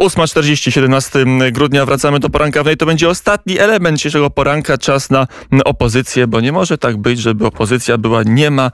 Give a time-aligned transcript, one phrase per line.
[0.00, 2.76] 8.40, 17 grudnia wracamy do poranka wnej.
[2.76, 4.78] To będzie ostatni element dzisiejszego poranka.
[4.78, 5.26] Czas na
[5.64, 8.70] opozycję, bo nie może tak być, żeby opozycja była nie ma.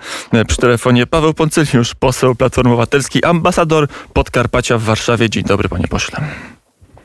[0.48, 5.30] Przy telefonie Paweł Poncyliusz, poseł Platformy Obywatelskiej, ambasador Podkarpacia w Warszawie.
[5.30, 6.20] Dzień dobry, panie pośle.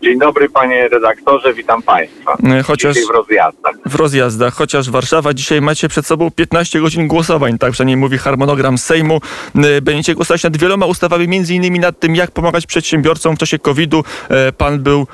[0.02, 2.38] Dzień dobry panie redaktorze, witam państwa.
[2.44, 3.74] E, chociaż Dzisiaj w rozjazdach.
[3.86, 8.78] w rozjazdach, chociaż Warszawa dzisiaj macie przed sobą 15 godzin głosowań, tak przynajmniej mówi harmonogram
[8.78, 9.22] Sejmu.
[9.56, 13.60] E, Będziecie głosować nad wieloma ustawami, między innymi nad tym, jak pomagać przedsiębiorcom w czasie
[13.60, 14.04] COVID-u.
[14.30, 15.08] E, Pan był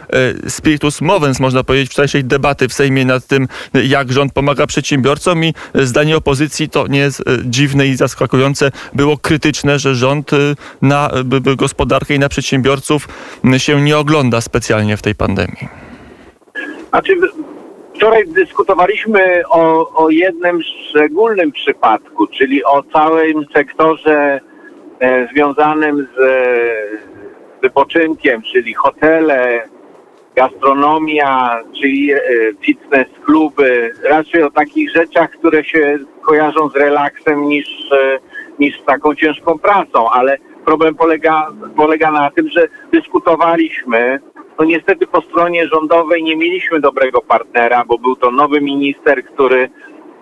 [0.48, 5.54] spiritus movens, można powiedzieć, wczorajszej debaty w Sejmie nad tym, jak rząd pomaga przedsiębiorcom i
[5.76, 10.32] zdanie opozycji, to nie jest dziwne i zaskakujące, było krytyczne, że rząd
[10.82, 11.10] na
[11.58, 13.08] gospodarkę i na przedsiębiorców
[13.58, 15.68] się nie ogląda specjalnie w tej pandemii.
[16.90, 17.16] Znaczy,
[17.96, 24.40] wczoraj dyskutowaliśmy o, o jednym szczególnym przypadku, czyli o całym sektorze
[25.00, 26.34] e, związanym z e,
[27.62, 29.64] wypoczynkiem, czyli hotele,
[30.36, 32.20] gastronomia, czyli e,
[32.62, 38.20] fitness kluby, raczej o takich rzeczach, które się kojarzą z relaksem niż, e,
[38.60, 44.20] niż z taką ciężką pracą, ale problem polega, polega na tym, że dyskutowaliśmy
[44.60, 49.70] no niestety po stronie rządowej nie mieliśmy dobrego partnera, bo był to nowy minister, który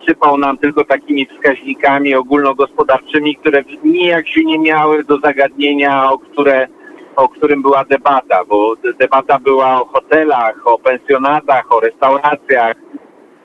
[0.07, 6.67] sypał nam tylko takimi wskaźnikami ogólnogospodarczymi, które nijak się nie miały do zagadnienia, o, które,
[7.15, 12.75] o którym była debata, bo de- debata była o hotelach, o pensjonatach, o restauracjach,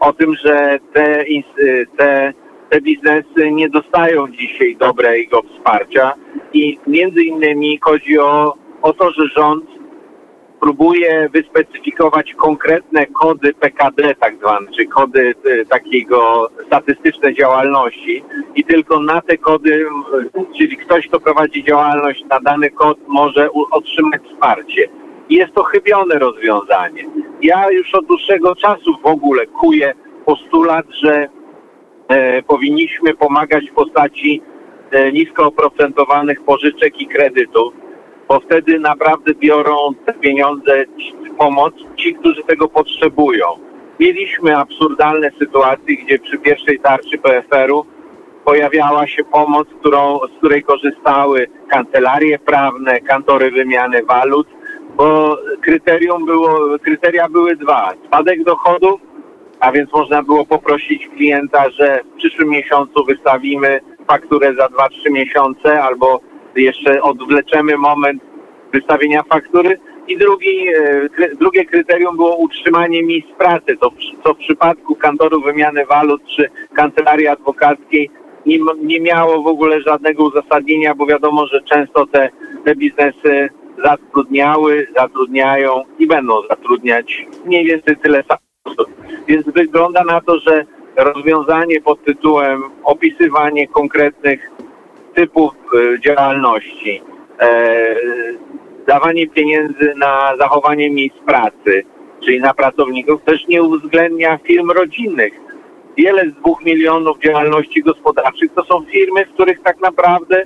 [0.00, 1.24] o tym, że te,
[1.96, 2.32] te,
[2.70, 6.12] te biznesy nie dostają dzisiaj dobrego wsparcia
[6.52, 9.75] i między innymi chodzi o, o to, że rząd
[10.60, 19.00] próbuje wyspecyfikować konkretne kody PKD tak zwane, czy kody y, takiego statystyczne działalności i tylko
[19.00, 19.86] na te kody,
[20.58, 24.88] czyli ktoś, kto prowadzi działalność na dany kod może otrzymać wsparcie.
[25.30, 27.04] Jest to chybione rozwiązanie.
[27.42, 31.28] Ja już od dłuższego czasu w ogóle kuję postulat, że
[32.08, 34.42] e, powinniśmy pomagać w postaci
[34.90, 37.74] e, nisko oprocentowanych pożyczek i kredytów,
[38.28, 40.84] bo wtedy naprawdę biorą te pieniądze,
[41.38, 43.46] pomoc ci, którzy tego potrzebują.
[44.00, 47.86] Mieliśmy absurdalne sytuacje, gdzie przy pierwszej tarczy PFR-u
[48.44, 54.46] pojawiała się pomoc, którą, z której korzystały kancelarie prawne, kantory wymiany walut,
[54.96, 57.92] bo kryterium było, kryteria były dwa.
[58.06, 59.00] Spadek dochodów
[59.60, 65.82] a więc można było poprosić klienta, że w przyszłym miesiącu wystawimy fakturę za 2-3 miesiące
[65.82, 66.20] albo
[66.62, 68.22] jeszcze odwleczemy moment
[68.72, 69.78] wystawienia faktury.
[70.08, 73.90] I drugi, e, drugie kryterium było utrzymanie miejsc pracy, to
[74.24, 78.10] co w przypadku kantoru wymiany walut czy kancelarii adwokackiej
[78.46, 82.30] nie, nie miało w ogóle żadnego uzasadnienia, bo wiadomo, że często te,
[82.64, 83.48] te biznesy
[83.84, 88.24] zatrudniały, zatrudniają i będą zatrudniać mniej więcej tyle
[88.64, 88.90] osób.
[89.28, 90.64] Więc wygląda na to, że
[90.96, 94.50] rozwiązanie pod tytułem opisywanie konkretnych
[95.16, 97.02] typów e, działalności,
[97.40, 97.96] e,
[98.86, 101.84] dawanie pieniędzy na zachowanie miejsc pracy,
[102.24, 105.32] czyli na pracowników, też nie uwzględnia firm rodzinnych.
[105.96, 110.42] Wiele z dwóch milionów działalności gospodarczych to są firmy, w których tak naprawdę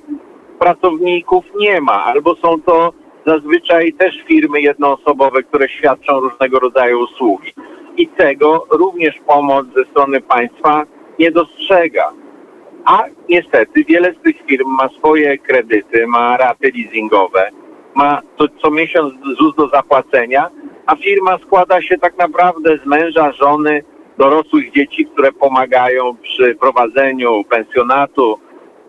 [0.58, 2.92] pracowników nie ma, albo są to
[3.26, 7.52] zazwyczaj też firmy jednoosobowe, które świadczą różnego rodzaju usługi.
[7.96, 10.86] I tego również pomoc ze strony państwa
[11.18, 12.12] nie dostrzega.
[12.84, 17.50] A niestety wiele z tych firm ma swoje kredyty, ma raty leasingowe,
[17.94, 18.22] ma
[18.62, 20.50] co, miesiąc ZUS do zapłacenia,
[20.86, 23.82] a firma składa się tak naprawdę z męża, żony,
[24.18, 28.38] dorosłych dzieci, które pomagają przy prowadzeniu pensjonatu,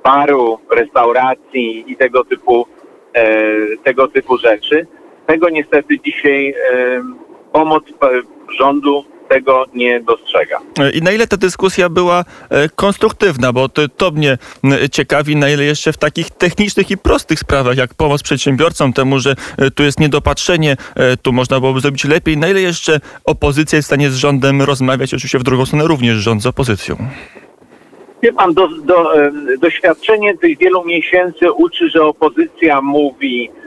[0.03, 2.67] baru, restauracji i tego typu,
[3.13, 3.25] e,
[3.83, 4.87] tego typu rzeczy.
[5.25, 6.53] Tego niestety dzisiaj e,
[7.51, 7.93] pomoc e,
[8.57, 10.59] rządu tego nie dostrzega.
[10.93, 14.37] I na ile ta dyskusja była e, konstruktywna, bo to, to mnie
[14.91, 19.35] ciekawi, na ile jeszcze w takich technicznych i prostych sprawach, jak pomoc przedsiębiorcom, temu, że
[19.57, 23.85] e, tu jest niedopatrzenie, e, tu można byłoby zrobić lepiej, na ile jeszcze opozycja jest
[23.85, 26.97] w stanie z rządem rozmawiać, oczywiście w drugą stronę również rząd z opozycją.
[28.23, 29.31] Wie pan, do, do, e,
[29.61, 33.60] doświadczenie tych wielu miesięcy uczy, że opozycja mówi, e,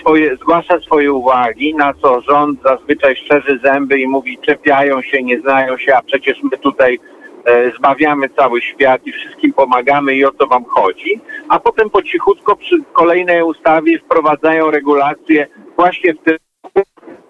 [0.00, 5.40] swoje, zgłasza swoje uwagi, na co rząd zazwyczaj szczerzy zęby i mówi, czepiają się, nie
[5.40, 6.98] znają się, a przecież my tutaj
[7.44, 11.20] e, zbawiamy cały świat i wszystkim pomagamy i o to wam chodzi.
[11.48, 15.46] A potem po cichutko przy kolejnej ustawie wprowadzają regulacje
[15.76, 16.36] właśnie w tym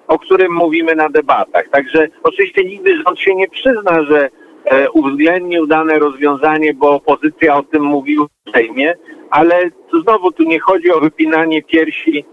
[0.08, 1.69] o którym mówimy na debatach.
[1.69, 4.31] Także oczywiście nigdy rząd się nie przyzna, że e,
[4.92, 8.94] uwzględnił dane rozwiązanie, bo opozycja o tym mówiła w Sejmie,
[9.30, 9.70] ale
[10.02, 12.24] znowu tu nie chodzi o wypinanie piersi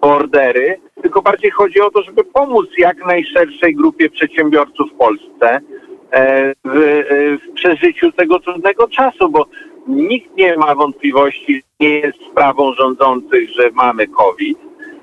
[0.00, 5.60] po ordery, tylko bardziej chodzi o to, żeby pomóc jak najszerszej grupie przedsiębiorców w Polsce
[6.10, 9.46] e, w, e, w przeżyciu tego trudnego czasu, bo
[9.88, 14.58] nikt nie ma wątpliwości, nie jest sprawą rządzących, że mamy COVID.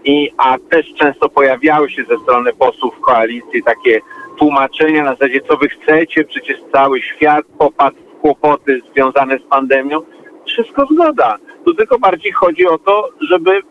[0.06, 4.02] I, a też często pojawiały się ze strony posłów koalicji takie
[4.38, 10.02] tłumaczenia na zasadzie, co wy chcecie, przecież cały świat popadł w kłopoty związane z pandemią.
[10.46, 11.38] Wszystko zgoda.
[11.66, 13.62] Tu tylko bardziej chodzi o to, żeby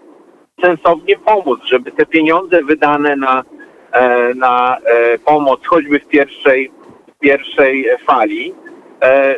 [0.64, 3.42] sensownie pomóc, żeby te pieniądze wydane na,
[3.92, 6.70] e, na e, pomoc, choćby w pierwszej,
[7.16, 8.54] w pierwszej fali,
[9.02, 9.34] e,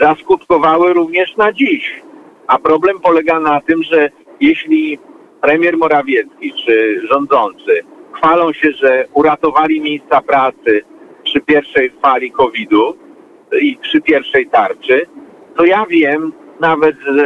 [0.00, 2.02] zaskutkowały również na dziś.
[2.46, 4.10] A problem polega na tym, że
[4.40, 4.98] jeśli
[5.40, 10.82] premier Morawiecki czy rządzący chwalą się, że uratowali miejsca pracy
[11.24, 12.94] przy pierwszej fali COVID-u
[13.60, 15.06] i przy pierwszej tarczy,
[15.56, 17.16] to ja wiem, nawet z,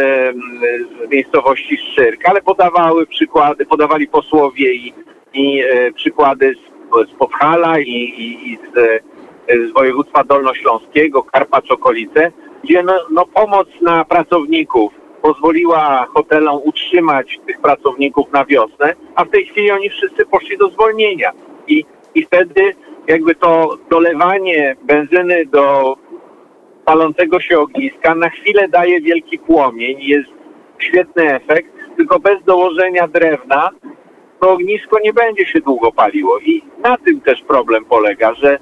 [1.06, 4.94] z miejscowości Szczyrk, ale podawały przykłady, podawali posłowie i,
[5.34, 11.70] i e, przykłady z, z Podhala i, i, i z, e, z województwa dolnośląskiego, Karpacz
[11.70, 12.32] okolice,
[12.64, 14.92] gdzie no, no pomoc na pracowników
[15.24, 20.68] pozwoliła hotelom utrzymać tych pracowników na wiosnę, a w tej chwili oni wszyscy poszli do
[20.68, 21.32] zwolnienia.
[21.66, 21.84] I,
[22.14, 22.74] i wtedy
[23.06, 25.96] jakby to dolewanie benzyny do
[26.84, 30.30] palącego się ogniska na chwilę daje wielki płomień, jest
[30.78, 33.70] świetny efekt, tylko bez dołożenia drewna
[34.40, 36.38] to ognisko nie będzie się długo paliło.
[36.38, 38.58] I na tym też problem polega, że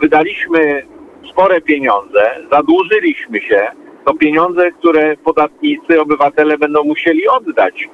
[0.00, 0.82] wydaliśmy
[1.30, 3.70] spore pieniądze, zadłużyliśmy się,
[4.04, 7.88] to pieniądze, które podatnicy, obywatele będą musieli oddać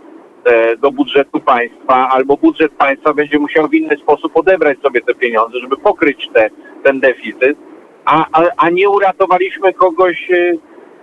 [0.44, 5.14] e, do budżetu państwa, albo budżet państwa będzie musiał w inny sposób odebrać sobie te
[5.14, 6.50] pieniądze, żeby pokryć te,
[6.82, 7.58] ten deficyt,
[8.04, 10.54] a, a, a nie uratowaliśmy kogoś e,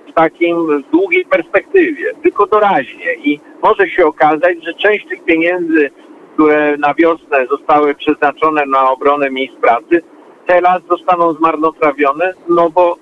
[0.09, 3.15] w takim długiej perspektywie, tylko doraźnie.
[3.23, 5.89] I może się okazać, że część tych pieniędzy,
[6.33, 10.01] które na wiosnę zostały przeznaczone na obronę miejsc pracy,
[10.45, 12.97] teraz zostaną zmarnotrawione, no bo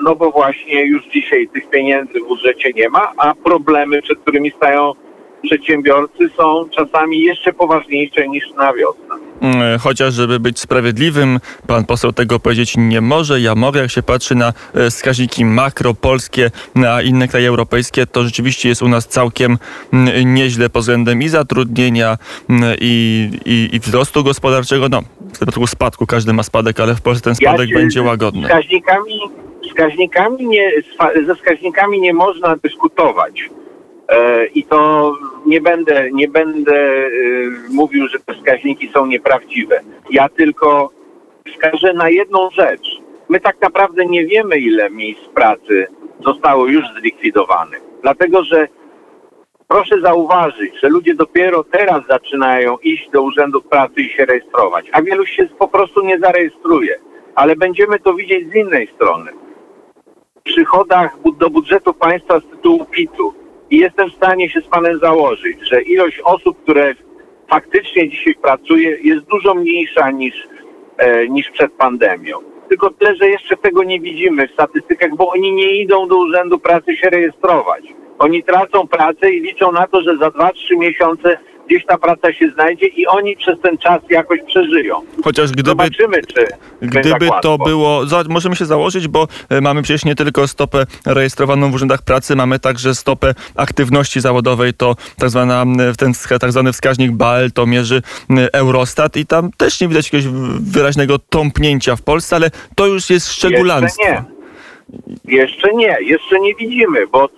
[0.00, 4.50] no bo właśnie już dzisiaj tych pieniędzy w budżecie nie ma, a problemy, przed którymi
[4.50, 4.92] stają
[5.42, 9.28] przedsiębiorcy są czasami jeszcze poważniejsze niż na wiosnę.
[9.40, 13.40] Mm, chociaż, żeby być sprawiedliwym, pan poseł tego powiedzieć nie może.
[13.40, 18.24] Ja mogę, jak się patrzy na e, wskaźniki makro polskie, na inne kraje europejskie, to
[18.24, 19.58] rzeczywiście jest u nas całkiem
[19.92, 22.18] mm, nieźle pod względem i zatrudnienia,
[22.50, 24.88] mm, i, i, i wzrostu gospodarczego.
[24.88, 28.42] No, w przypadku spadku każdy ma spadek, ale w Polsce ten spadek Ja będzie łagodny.
[28.42, 29.20] Wskaźnikami,
[29.68, 30.72] wskaźnikami nie,
[31.26, 33.50] ze wskaźnikami nie można dyskutować.
[34.08, 35.12] E, I to
[35.46, 37.10] nie będę, nie będę e,
[37.70, 39.80] mówił, że te wskaźniki są nieprawdziwe.
[40.10, 40.90] Ja tylko
[41.48, 43.00] wskażę na jedną rzecz.
[43.28, 45.86] My tak naprawdę nie wiemy, ile miejsc pracy
[46.24, 47.80] zostało już zlikwidowanych.
[48.02, 48.68] Dlatego, że
[49.68, 55.02] proszę zauważyć, że ludzie dopiero teraz zaczynają iść do urzędów pracy i się rejestrować, a
[55.02, 56.98] wielu się po prostu nie zarejestruje.
[57.34, 59.30] Ale będziemy to widzieć z innej strony.
[60.44, 63.34] Przychodach do budżetu państwa z tytułu PIT-u
[63.70, 66.94] i jestem w stanie się z panem założyć, że ilość osób, które
[67.50, 70.34] faktycznie dzisiaj pracuje, jest dużo mniejsza niż,
[70.98, 72.38] e, niż przed pandemią.
[72.68, 76.58] Tylko tyle, że jeszcze tego nie widzimy w statystykach, bo oni nie idą do Urzędu
[76.58, 77.84] Pracy się rejestrować.
[78.18, 82.50] Oni tracą pracę i liczą na to, że za 2-3 miesiące gdzieś ta praca się
[82.54, 85.00] znajdzie i oni przez ten czas jakoś przeżyją.
[85.24, 90.04] Chociaż gdyby Zobaczymy, czy tak Gdyby to było, możemy się założyć, bo e, mamy przecież
[90.04, 95.64] nie tylko stopę rejestrowaną w urzędach pracy, mamy także stopę aktywności zawodowej, to tak, zwana,
[95.98, 98.02] ten tak zwany wskaźnik BAL, to mierzy
[98.52, 103.32] Eurostat i tam też nie widać jakiegoś wyraźnego tąpnięcia w Polsce, ale to już jest
[103.32, 104.02] szczególanstwo.
[104.02, 104.38] Jeszcze nie.
[105.24, 107.28] Jeszcze nie, jeszcze nie widzimy, bo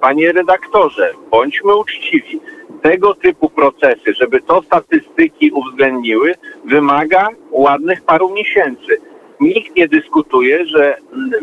[0.00, 2.40] panie redaktorze, bądźmy uczciwi.
[2.86, 9.00] Tego typu procesy, żeby to statystyki uwzględniły, wymaga ładnych paru miesięcy.
[9.40, 10.96] Nikt nie dyskutuje, że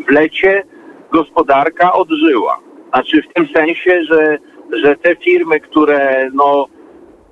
[0.08, 0.62] w lecie
[1.12, 2.58] gospodarka odżyła.
[2.88, 4.38] Znaczy w tym sensie, że,
[4.82, 6.66] że te firmy, które no,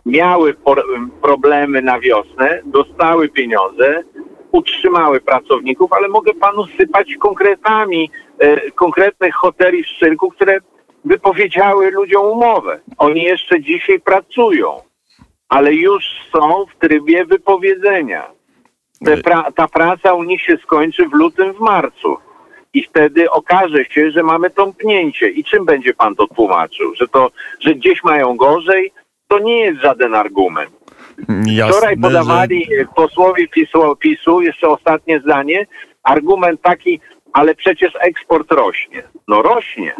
[0.06, 0.54] miały
[1.22, 4.02] problemy na wiosnę, dostały pieniądze,
[4.52, 10.58] utrzymały pracowników, ale mogę panu sypać konkretami e, konkretnych hoteli w Szczyrku, które
[11.04, 12.80] wypowiedziały ludziom umowę.
[12.98, 14.80] Oni jeszcze dzisiaj pracują,
[15.48, 16.04] ale już
[16.36, 18.30] są w trybie wypowiedzenia.
[19.22, 22.16] Pra- ta praca u nich się skończy w lutym, w marcu.
[22.74, 25.28] I wtedy okaże się, że mamy tąpnięcie.
[25.28, 26.94] I czym będzie pan to tłumaczył?
[26.94, 27.30] Że to,
[27.60, 28.92] że gdzieś mają gorzej?
[29.28, 30.70] To nie jest żaden argument.
[31.46, 32.66] Jasne, Wczoraj że- podawali
[32.96, 35.66] posłowie PiSu, PiSu, jeszcze ostatnie zdanie,
[36.02, 37.00] argument taki,
[37.32, 39.02] ale przecież eksport rośnie.
[39.28, 39.94] No rośnie.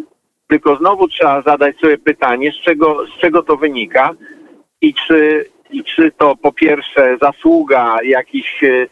[0.52, 4.14] Tylko znowu trzeba zadać sobie pytanie, z czego, z czego to wynika.
[4.80, 8.88] i czy, i czy to po pierwsze zasługa jakichś e,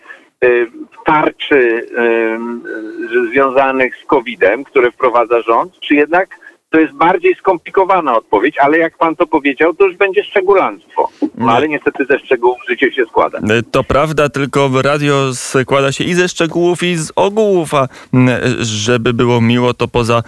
[1.06, 1.86] tarczy
[3.30, 6.39] związanych z COVID-em, które wprowadza rząd, czy jednak
[6.70, 11.08] to jest bardziej skomplikowana odpowiedź, ale jak pan to powiedział, to już będzie szczególanstwo.
[11.38, 13.38] No ale niestety ze szczegółów życie się składa.
[13.38, 17.88] E, to prawda, tylko radio składa się i ze szczegółów, i z ogółów, a
[18.60, 20.22] żeby było miło, to poza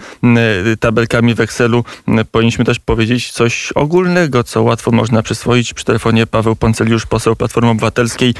[0.79, 1.83] tabelkami w Excelu
[2.31, 5.73] powinniśmy też powiedzieć coś ogólnego, co łatwo można przyswoić.
[5.73, 8.33] Przy telefonie Paweł Ponceliusz, poseł Platformy Obywatelskiej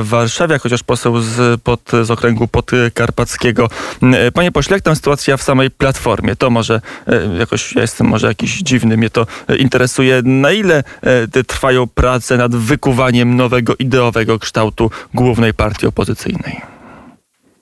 [0.00, 3.68] w Warszawie, chociaż poseł z, pod, z okręgu podkarpackiego.
[4.34, 6.36] Panie pośle, jak tam sytuacja w samej Platformie?
[6.36, 10.22] To może e, jakoś ja jestem może jakiś dziwny, mnie to e, interesuje.
[10.24, 16.60] Na ile e, trwają prace nad wykuwaniem nowego ideowego kształtu głównej partii opozycyjnej?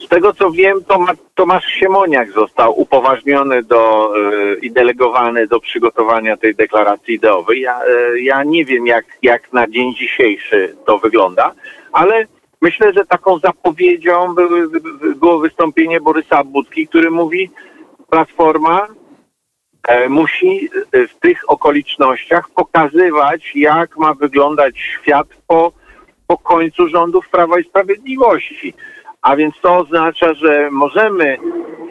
[0.05, 6.37] Z tego co wiem, to Tomasz Siemoniak został upoważniony do, e, i delegowany do przygotowania
[6.37, 7.61] tej deklaracji ideowej.
[7.61, 7.81] Ja,
[8.23, 11.53] ja nie wiem, jak, jak na dzień dzisiejszy to wygląda,
[11.93, 12.27] ale
[12.63, 14.69] myślę, że taką zapowiedzią były,
[15.17, 17.51] było wystąpienie Borysa Budki, który mówi,
[18.11, 18.87] Platforma
[20.09, 25.73] musi e, w tych okolicznościach pokazywać, jak ma wyglądać świat po,
[26.27, 28.75] po końcu rządów Prawa i Sprawiedliwości.
[29.23, 31.39] A więc to oznacza, że możemy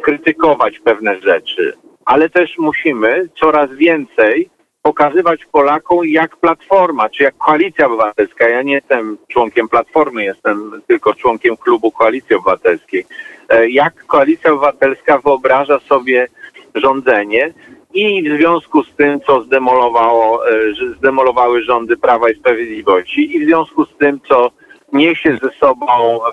[0.01, 1.73] krytykować pewne rzeczy,
[2.05, 4.49] ale też musimy coraz więcej
[4.81, 11.13] pokazywać Polakom, jak Platforma, czy jak Koalicja Obywatelska, ja nie jestem członkiem Platformy, jestem tylko
[11.13, 13.05] członkiem klubu Koalicji Obywatelskiej,
[13.49, 16.27] e, jak Koalicja Obywatelska wyobraża sobie
[16.75, 17.53] rządzenie
[17.93, 20.53] i w związku z tym, co zdemolowało, e,
[20.97, 24.51] zdemolowały rządy Prawa i Sprawiedliwości i w związku z tym, co
[24.93, 25.85] niesie ze sobą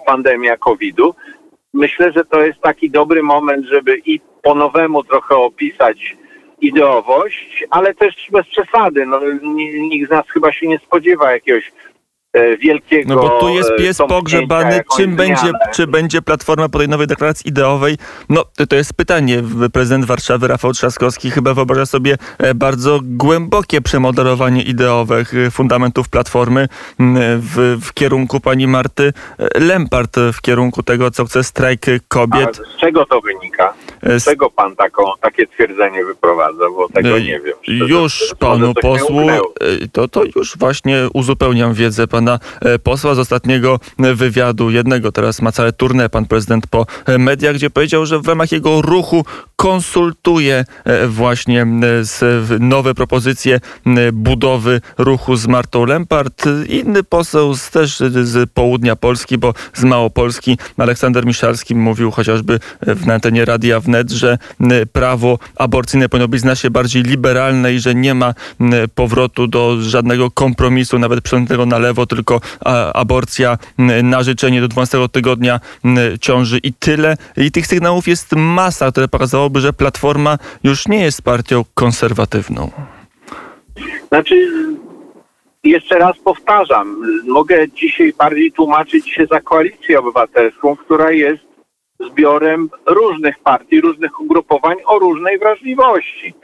[0.06, 1.14] pandemia COVID-u,
[1.74, 6.16] myślę, że to jest taki dobry moment, żeby i po nowemu trochę opisać
[6.60, 9.06] ideowość, ale też bez przesady.
[9.06, 9.20] No,
[9.90, 11.72] nikt z nas chyba się nie spodziewa jakiegoś
[12.60, 13.14] wielkiego...
[13.14, 17.48] No bo tu jest pies pogrzebany, czym będzie, czy będzie Platforma po tej nowej deklaracji
[17.48, 17.96] ideowej?
[18.28, 19.42] No to jest pytanie.
[19.72, 26.68] Prezydent Warszawy Rafał Trzaskowski chyba wyobraża sobie e, bardzo głębokie przemodelowanie ideowych e, fundamentów Platformy
[27.38, 29.12] w, w kierunku pani Marty
[29.54, 32.60] Lempart, w kierunku tego, co chce strajk kobiet.
[32.62, 33.74] A z czego to wynika?
[34.18, 36.64] Z czego pan taką, takie twierdzenie wyprowadza?
[36.76, 37.88] Bo tego nie wiem.
[37.88, 39.20] Już panu posłu,
[39.92, 45.42] to, to już właśnie uzupełniam wiedzę pana e, posła z ostatniego e, wywiadu, jednego teraz
[45.42, 49.24] ma całe tournée pan prezydent po e, mediach, gdzie powiedział, że w ramach jego ruchu
[49.56, 50.64] konsultuje
[51.08, 51.66] właśnie
[52.60, 53.60] nowe propozycje
[54.12, 56.44] budowy ruchu z Martą Lempart.
[56.68, 63.10] Inny poseł z, też z południa Polski, bo z Małopolski, Aleksander Miszalski mówił chociażby w
[63.10, 64.38] antenie Radia Że
[64.92, 68.34] prawo aborcyjne powinno być znacznie bardziej liberalne i że nie ma
[68.94, 72.40] powrotu do żadnego kompromisu, nawet przesuniętego na lewo, tylko
[72.94, 73.58] aborcja
[74.02, 75.60] na życzenie do 12 tygodnia
[76.20, 77.16] ciąży i tyle.
[77.36, 82.70] I tych sygnałów jest masa, które pokazałoby, że Platforma już nie jest partią konserwatywną.
[84.08, 84.48] Znaczy,
[85.64, 86.96] jeszcze raz powtarzam,
[87.28, 91.42] mogę dzisiaj bardziej tłumaczyć się za koalicję obywatelską, która jest
[92.00, 96.34] zbiorem różnych partii, różnych ugrupowań o różnej wrażliwości.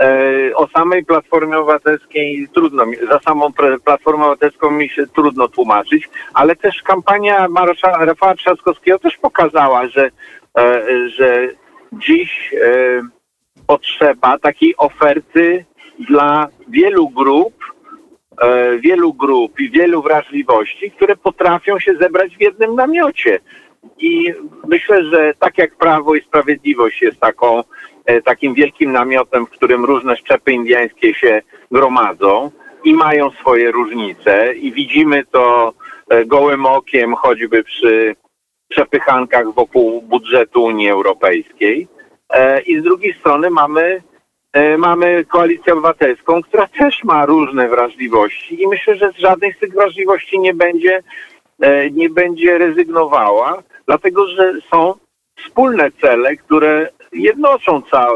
[0.00, 3.52] E, o samej Platformie Obywatelskiej trudno, za samą
[3.84, 10.10] Platformę Obywatelską mi się trudno tłumaczyć, ale też kampania Marszałka Rafała Trzaskowskiego też pokazała, że,
[10.58, 11.48] e, że
[11.92, 13.02] dziś e,
[13.66, 15.64] potrzeba takiej oferty
[16.08, 17.54] dla wielu grup,
[18.80, 23.38] wielu grup i wielu wrażliwości, które potrafią się zebrać w jednym namiocie.
[23.98, 24.34] I
[24.66, 27.62] myślę, że tak jak Prawo i Sprawiedliwość jest taką
[28.08, 32.50] E, takim wielkim namiotem, w którym różne szczepy indyjskie się gromadzą
[32.84, 35.72] i mają swoje różnice i widzimy to
[36.08, 38.16] e, gołym okiem choćby przy
[38.68, 41.88] przepychankach wokół budżetu Unii Europejskiej.
[42.30, 44.02] E, I z drugiej strony mamy,
[44.78, 49.72] mamy koalicję obywatelską, która też ma różne wrażliwości i myślę, że z żadnej z tych
[49.72, 51.02] wrażliwości nie będzie,
[51.92, 54.94] nie będzie rezygnowała, dlatego że są
[55.36, 58.08] wspólne cele, które jednoczą ca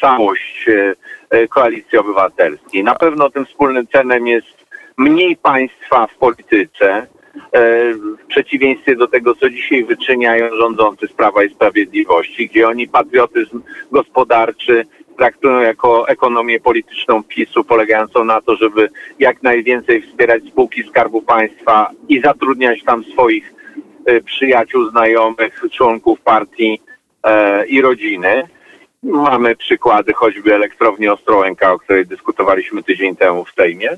[0.00, 0.94] całość e,
[1.30, 2.84] e, koalicji obywatelskiej.
[2.84, 4.66] Na pewno tym wspólnym celem jest
[4.96, 7.06] mniej państwa w polityce, e,
[7.52, 13.60] w przeciwieństwie do tego, co dzisiaj wyczyniają rządzący z Prawa i Sprawiedliwości, gdzie oni patriotyzm
[13.92, 14.86] gospodarczy
[15.18, 18.88] traktują jako ekonomię polityczną PiSu, polegającą na to, żeby
[19.18, 23.54] jak najwięcej wspierać spółki Skarbu Państwa i zatrudniać tam swoich
[24.24, 26.80] przyjaciół, znajomych, członków partii
[27.26, 28.48] E, i rodziny.
[29.02, 33.88] Mamy przykłady choćby elektrowni Ostrołęka, o której dyskutowaliśmy tydzień temu w Sejmie.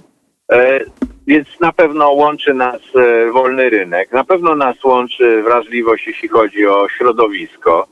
[0.53, 0.81] E,
[1.27, 6.67] Więc na pewno łączy nas e, wolny rynek, na pewno nas łączy wrażliwość, jeśli chodzi
[6.67, 7.89] o środowisko,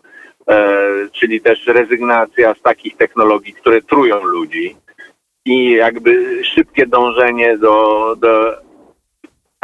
[0.49, 0.79] e,
[1.13, 4.77] czyli też rezygnacja z takich technologii, które trują ludzi
[5.45, 8.55] i jakby szybkie dążenie do, do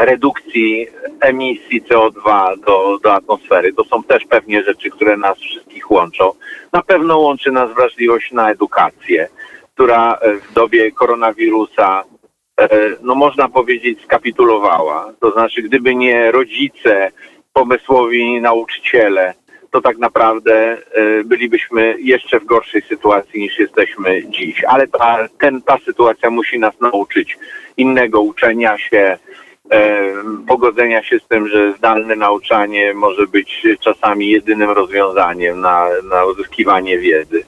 [0.00, 0.87] redukcji
[1.20, 3.72] emisji CO2 do, do atmosfery.
[3.72, 6.32] To są też pewnie rzeczy, które nas wszystkich łączą.
[6.72, 9.28] Na pewno łączy nas wrażliwość na edukację,
[9.75, 10.18] która
[10.50, 12.04] w dobie koronawirusa,
[13.02, 15.12] no można powiedzieć, skapitulowała.
[15.21, 17.11] To znaczy, gdyby nie rodzice,
[17.52, 19.35] pomysłowi nauczyciele,
[19.71, 24.64] to tak naprawdę e, bylibyśmy jeszcze w gorszej sytuacji niż jesteśmy dziś.
[24.64, 27.38] Ale ta, ten, ta sytuacja musi nas nauczyć
[27.76, 29.18] innego uczenia się,
[29.71, 30.12] e,
[30.49, 36.99] pogodzenia się z tym, że zdalne nauczanie może być czasami jedynym rozwiązaniem na, na uzyskiwanie
[36.99, 37.44] wiedzy.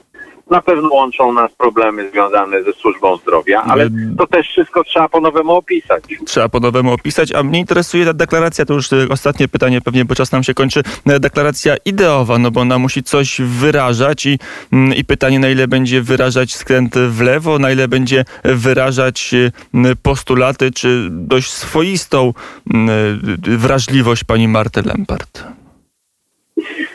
[0.50, 5.08] Na pewno łączą nas problemy związane ze służbą zdrowia, ale Ale- to też wszystko trzeba
[5.08, 6.04] po nowemu opisać.
[6.26, 10.04] Trzeba po nowemu opisać, a mnie interesuje ta deklaracja, to już e, ostatnie pytanie pewnie,
[10.04, 10.82] bo czas nam się kończy.
[11.06, 14.38] E, Deklaracja ideowa, no bo ona musi coś wyrażać i,
[14.72, 19.96] mm, i pytanie, na ile będzie wyrażać skręt w lewo, na ile będzie wyrażać e,
[20.02, 22.32] postulaty, czy dość swoistą
[23.36, 25.44] wrażliwość pani Marty Lempart.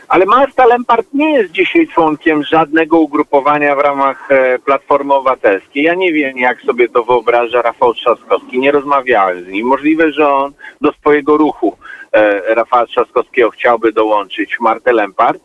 [0.09, 5.83] Ale Marta Lempart nie jest dzisiaj członkiem żadnego ugrupowania w ramach e, Platformy Obywatelskiej.
[5.83, 8.59] Ja nie wiem, jak sobie to wyobraża Rafał Trzaskowski.
[8.59, 9.67] Nie rozmawiałem z nim.
[9.67, 11.77] Możliwe, że on do swojego ruchu
[12.11, 15.41] e, Rafała Trzaskowskiego chciałby dołączyć Martę Lempart.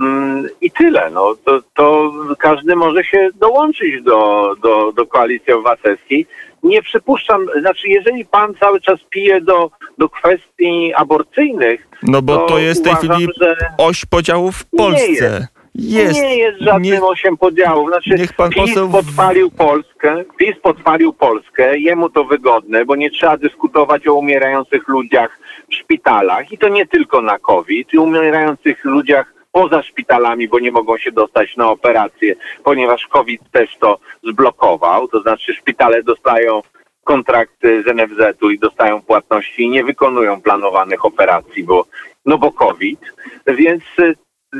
[0.00, 1.10] Mm, I tyle.
[1.10, 6.26] No, to, to każdy może się dołączyć do, do, do koalicji obywatelskiej.
[6.62, 12.46] Nie przypuszczam, znaczy jeżeli pan cały czas pije do, do kwestii aborcyjnych, No bo To
[12.46, 13.28] to jest w tej chwili
[13.78, 15.48] oś podziałów w Polsce.
[15.74, 16.22] Jest.
[16.22, 17.88] nie jest żadnym Nie- osiem podziałów.
[17.88, 23.10] Znaczy, Niech pan PiS poseł podpalił Polskę, PiS podpalił Polskę, jemu to wygodne, bo nie
[23.10, 25.38] trzeba dyskutować o umierających ludziach
[25.70, 30.72] w szpitalach i to nie tylko na COVID, i umierających ludziach poza szpitalami, bo nie
[30.72, 32.34] mogą się dostać na operacje,
[32.64, 36.62] ponieważ COVID też to zblokował, to znaczy szpitale dostają
[37.04, 41.86] kontrakty z NFZ-u i dostają płatności i nie wykonują planowanych operacji, bo,
[42.26, 43.00] no bo COVID.
[43.46, 44.14] Więc y,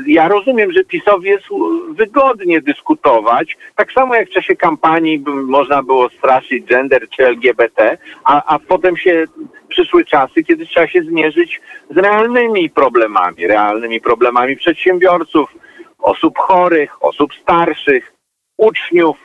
[0.07, 1.45] ja rozumiem, że PiSowi jest
[1.89, 8.55] wygodnie dyskutować, tak samo jak w czasie kampanii można było straszyć gender czy LGBT, a,
[8.55, 9.25] a potem się
[9.67, 15.53] przyszły czasy, kiedy trzeba się zmierzyć z realnymi problemami, realnymi problemami przedsiębiorców,
[15.99, 18.13] osób chorych, osób starszych,
[18.57, 19.17] uczniów,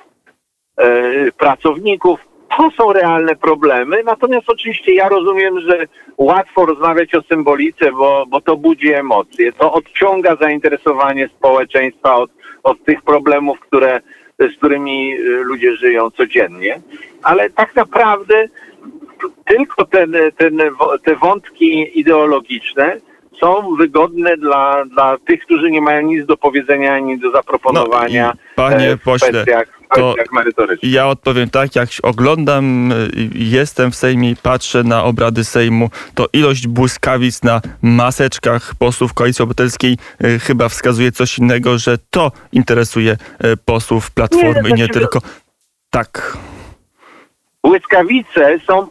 [0.79, 2.21] e, pracowników.
[2.57, 4.03] To są realne problemy.
[4.05, 5.87] Natomiast oczywiście ja rozumiem, że
[6.19, 9.53] łatwo rozmawiać o symbolice, bo, bo to budzi emocje.
[9.53, 12.31] To odciąga zainteresowanie społeczeństwa od,
[12.63, 14.01] od tych problemów, które,
[14.39, 16.81] z którymi e, ludzie żyją codziennie.
[17.23, 18.49] Ale tak naprawdę
[19.45, 20.61] tylko ten, ten,
[21.05, 22.97] te wątki ideologiczne
[23.41, 28.41] są wygodne dla, dla tych, którzy nie mają nic do powiedzenia ani do zaproponowania No
[28.57, 30.93] panie e, w pośle, kwestiach, to- merytorycznych.
[30.93, 36.27] Ja odpowiem tak, jak oglądam, y, jestem w Sejmie i patrzę na obrady Sejmu, to
[36.33, 43.17] ilość błyskawic na maseczkach posłów Koalicji Obywatelskiej y, chyba wskazuje coś innego, że to interesuje
[43.65, 45.21] posłów Platformy i nie znaczy, tylko.
[45.91, 46.37] Tak.
[47.77, 48.89] Błyskawice są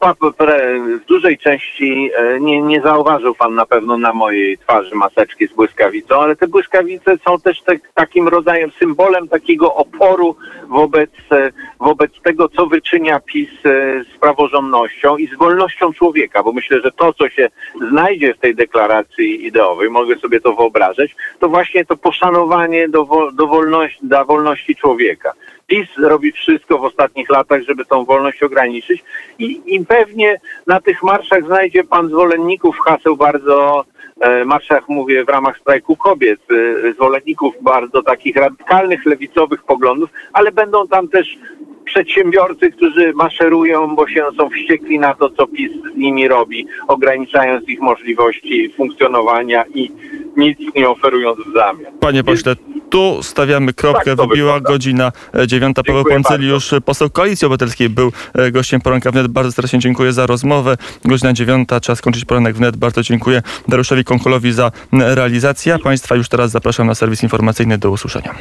[1.01, 5.53] w dużej części, e, nie, nie zauważył pan na pewno na mojej twarzy maseczki z
[5.53, 10.35] błyskawicą, ale te błyskawice są też tak, takim rodzajem, symbolem takiego oporu
[10.67, 16.51] wobec, e, wobec tego, co wyczynia PiS e, z praworządnością i z wolnością człowieka, bo
[16.51, 17.49] myślę, że to, co się
[17.89, 23.47] znajdzie w tej deklaracji ideowej, mogę sobie to wyobrażać, to właśnie to poszanowanie do, do
[23.47, 25.33] wolności, dla wolności człowieka.
[25.67, 29.03] PiS robi wszystko w ostatnich latach, żeby tą wolność ograniczyć
[29.39, 33.85] i, i pewnie na tych marszach znajdzie pan zwolenników haseł bardzo,
[34.19, 40.51] e, marszach mówię w ramach strajku kobiet, e, zwolenników bardzo takich radykalnych, lewicowych poglądów, ale
[40.51, 41.37] będą tam też
[41.85, 47.69] przedsiębiorcy, którzy maszerują, bo się są wściekli na to, co PiS z nimi robi, ograniczając
[47.69, 49.91] ich możliwości funkcjonowania i
[50.37, 51.93] nic nie oferując w zamian.
[51.99, 52.55] Panie pośle,
[52.89, 54.15] tu stawiamy kropkę.
[54.15, 55.83] Tak Wybiła godzina e, dziewiąta.
[55.83, 59.27] Paweł Poncyliusz, poseł Koalicji Obywatelskiej, był e, gościem poranka wnet.
[59.27, 60.77] Bardzo serdecznie dziękuję za rozmowę.
[61.05, 62.77] Godzina dziewiąta, czas skończyć poranek wnet.
[62.77, 65.73] Bardzo dziękuję Dariuszowi Konkolowi za realizację.
[65.73, 67.77] A Państwa już teraz zapraszam na serwis informacyjny.
[67.77, 68.35] Do usłyszenia.